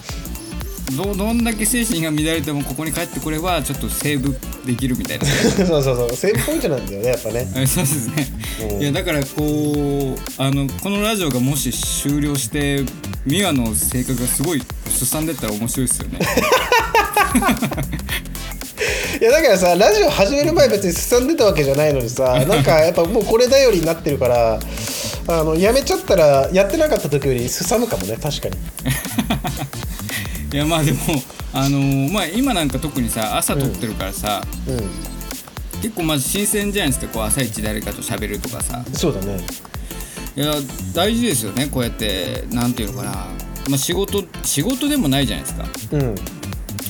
[0.95, 5.25] どどんだけ精神が乱れてもここに帰ってこればちょっとセーブできるみたいな。
[5.65, 6.15] そうそうそう。
[6.15, 7.47] セーブポイントなんだよねやっぱね。
[7.55, 8.27] あ そうですね、
[8.71, 8.81] うん。
[8.81, 12.83] いやだからこうあのこのラジオがもし終了して
[13.25, 16.19] ミワの性格がすごいすさんでったら面白いですよね。
[19.19, 24.59] いやだからさラジオ始める前別にすさんでたわけじゃないのにさなんかやっぱもうこれ頼りになってるから
[25.27, 28.55] あのやめちゃったらやってなかった時よりすさむかもね確かに
[30.51, 30.97] いやまあでも
[31.53, 31.79] あの
[32.11, 38.79] まあ今なんか特にさ朝撮ってるからさ、う結構まず新鮮じゃないですかこう朝一誰かと喋るとかさ。
[38.79, 39.39] んそうだね。
[40.35, 40.53] いや
[40.93, 45.65] 大事ですよねこうやってなんていうのかな、まあ、仕事仕事でもないじゃないですか。
[45.93, 46.15] うん。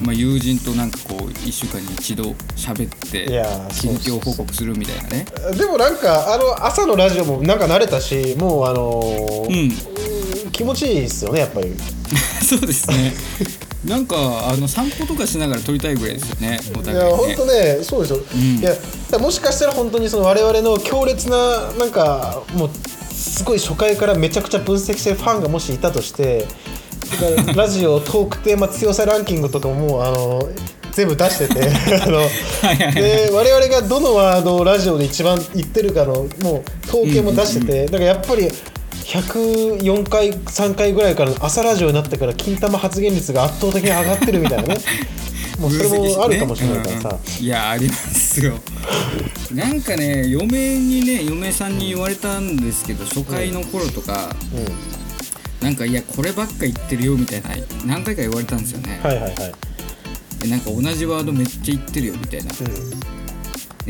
[0.05, 3.25] まあ、友人となんかこう1週間に一度喋って
[3.73, 5.25] 近況報告するみたいなね。
[5.57, 9.01] でもなんかあの朝のラジオもなんか慣れたしもうあの
[9.49, 10.49] うーん。
[10.51, 11.73] 気持ちいいですよねやっぱり
[12.47, 13.13] そうですね。
[13.85, 14.15] なんか
[14.49, 17.09] あの散歩とかしながら撮りたいぐらいですよねおい互いね。
[17.09, 18.59] や本当ねそうですよ、ん。
[18.59, 22.69] いやもしかしたら本当にその我々の強烈ななんかもう
[23.13, 26.45] すごい初回からめちゃくちゃ分析してるファンがもしいたとして
[27.55, 30.49] ラジオトークテーマ強さランキングとかももうあの
[30.91, 31.61] 全部出してて
[32.03, 32.19] あの
[32.93, 38.49] で我々がどのワードをラジオで一番言ってるかのもう統計も出してて、だからやっぱり
[39.09, 44.81] 104回3回ぐらいからの朝ラジオになってから金玉発言率が圧倒的に上がってるみたいなね。
[45.59, 48.53] もうそれもあるかもしれないからさ、うんいやありますよ。
[49.51, 57.49] なんかね嫁にね嫁さんに言われたんですけど初回の頃とか、うん、なんかいやこればっか言ってるよみたいな
[57.85, 59.33] 何回か言われたんですよね、はいはいはい、
[60.39, 62.51] でなんか同じワードめっちゃ言ってるよみたいな。
[62.57, 63.18] うん、で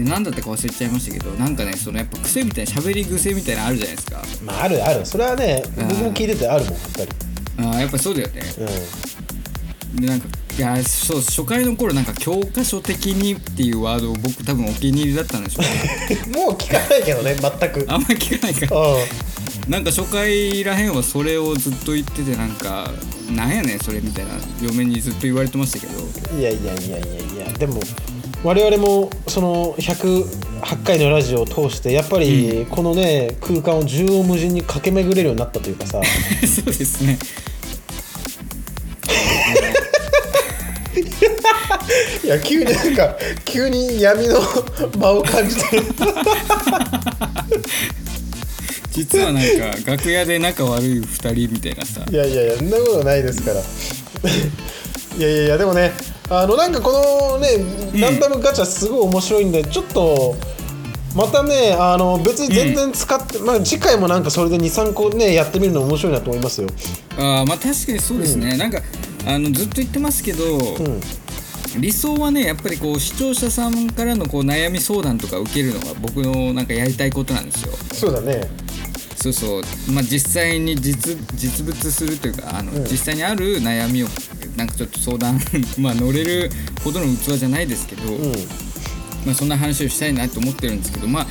[0.03, 4.21] 何だったか忘れちゃいましたけどなんかねそのやっぱ癖みたいな喋り癖みたいなのあるじゃないですか。
[4.43, 5.05] まああるある。
[5.05, 5.87] それはねうん。
[5.87, 7.09] 僕も聞いててあるもんやっぱり、
[7.57, 8.41] あーやっぱそうだよね。
[9.97, 16.31] うでなんかいやそう初回の頃なんか教科書的にっていうワードを僕多分お気に入りだったんでしょうね。
[16.31, 17.85] ん、 もう聞かないけどね全く。
[17.87, 18.75] あんまり聞かないか。
[18.75, 18.97] らう
[19.69, 22.91] なんか初回らへんはそれをずっと言っててなんか
[23.31, 24.31] なんやねんそれみたいな
[24.61, 25.93] 嫁にずっと言われてましたけど。
[26.35, 27.01] んいやいやいやい
[27.37, 27.53] やいや。
[27.57, 27.79] でも
[28.41, 36.01] 我々もその108回のラジオを通してやっぱりこのね空間を縦横無尽に駆け巡れるようになったというかさ。
[36.47, 37.19] そうですね。
[42.23, 44.39] いや急になんか急に闇の
[44.97, 45.83] 間を感じてる。
[48.91, 52.05] 実はなんか楽屋で仲悪い2人みたいなさ。
[52.09, 53.59] いやいやいやそんなことないですから。
[55.17, 55.91] いやいやいやでもね
[56.29, 57.47] あのなんかこのね
[57.99, 60.35] ランダムガチャすごい面白いんで、ちょっと
[61.15, 66.67] またねあの別に全然使って、まあ次回もなんかそれで23個ねやってみるの面白いなと思いますよ。
[67.17, 68.79] あーまあ確かにそうですね、なんか
[69.25, 71.01] あのずっと言ってますけど、うん。
[71.77, 77.73] 理想はねやっぱりこう視聴者さんからのこう悩み相談とか受けるのが僕のなんかやりたいことなんですよ。
[77.93, 78.41] そうだね
[79.21, 79.61] そうそう。
[79.91, 82.83] まあ実際に実実物するというかあの、うん。
[82.83, 84.07] 実際にある悩みを
[84.55, 85.39] なんかちょっと相談
[85.77, 86.49] まあ乗れる
[86.83, 88.33] ほどの器じゃないですけど、うん。
[89.25, 91.27] まあ、そんな話をしたいなと思ってるんですけどまあ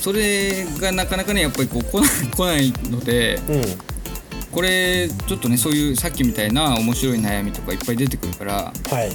[0.00, 3.62] それがなかなかねやっぱりこう来ない来ないのでうん。
[4.52, 9.10] これちょっとねそういうさっきみたいな面白い悩みとかいっぱい出てくるからはい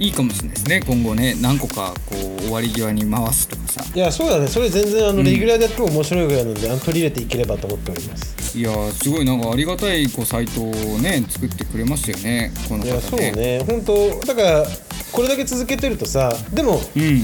[0.00, 0.82] いいかもしれないですね。
[0.86, 3.84] 今後ね何個かこう終わり際に回すとかさ。
[3.94, 4.48] いやそうだね。
[4.48, 5.24] それ全然あのん。
[5.24, 8.58] レギュラーでやっても面白いぐらいなんで、あの取り入れていければと思っております。
[8.58, 12.50] いやーすごいなんかありがたいこうサイトをね作ってくれましたよね。
[12.66, 13.32] このいやそう方ね。
[13.32, 14.66] ね本当だから
[15.12, 17.22] これだけ続けてるとさでもうん。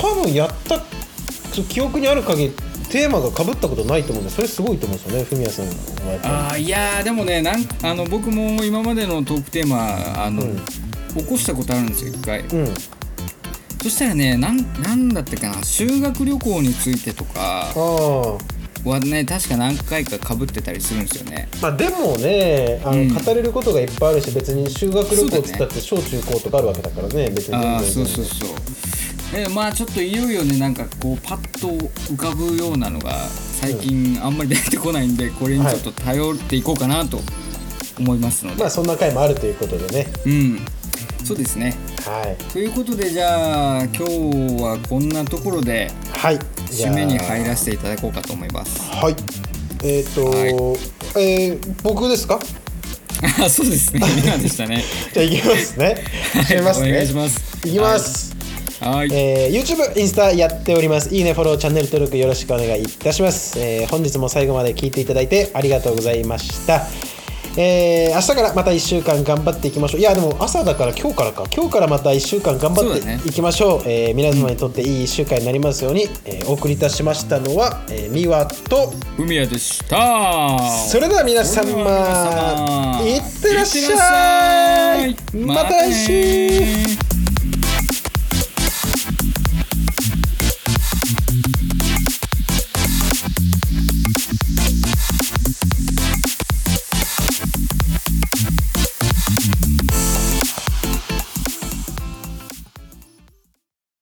[0.00, 0.80] 多分やった
[1.68, 2.52] 記憶にある限り
[2.90, 10.60] テーマがかぶったことないと思うんでそれすごいと思うんですよねフミヤさんはあーいやーでもねなんあの僕も今までのトークテーマあの、うん
[11.14, 12.42] 起こしたことあるんですよ一回。
[12.42, 12.74] りうん。
[13.82, 17.70] そしたらねなんなんだったかな修学旅行についてとか
[18.84, 21.48] はね確か何回かかぶってたりするんですよね。
[21.60, 23.08] まあでもねあの、うん。
[23.12, 28.48] 語れることがいっぱいあるし別に修学旅行っつったって小中高とかあるわけだからね別にああそうそうそう。
[29.36, 37.20] えまあちょっといよいよねなんかこうパッと浮かぶようなのが最近あんまり出てこないんでこれにちょっと頼っていこうかなと
[37.98, 40.06] 思いますので、まあそんな回もあるということでね。
[40.24, 40.58] うん
[41.24, 41.74] そうですね。
[42.04, 42.52] はい。
[42.52, 46.30] ということでじゃあ今日はこんなところでは
[46.70, 48.80] 締めに入らせていただこうかと思います。
[48.82, 49.16] はい。
[49.82, 50.48] えっ、と、はい。
[51.22, 52.38] えー僕ですか？
[53.42, 54.00] あ そうですね。
[54.22, 54.84] 今でしたね。
[55.14, 55.84] じゃあ行きますね。
[56.34, 56.44] はい。
[56.44, 56.90] 締めますね。
[56.90, 57.40] お願いします。
[57.66, 58.34] いきます、
[58.80, 59.08] はい。
[59.12, 61.14] えー YouTube、インスタやっております。
[61.14, 63.58] いいね、フォロー、チャンネル登録よろしくお願いいたします。
[63.58, 66.86] えー本日も最後まで聞いていただいてありがとうございました。
[67.56, 70.00] えー明日からまた1週間頑張っていきましょう。
[70.00, 71.44] いや、でも朝だから今日からか。
[71.54, 73.82] 今日からまた1週間頑張っていきましょう。
[73.86, 85.16] えー皆様にとっていい1週間になりますように、えーお送りいたしましたのは、えー、みわと、海谷でしたそれでは皆様、いってらっしゃい。
[85.36, 86.12] また来週。
[86.12, 87.13] ね